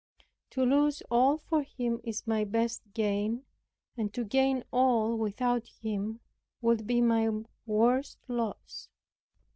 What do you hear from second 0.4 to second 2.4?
To lose all for Him is